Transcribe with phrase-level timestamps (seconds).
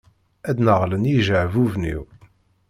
[0.49, 2.03] Ad d-neɣlen yijeɛbuben-iw.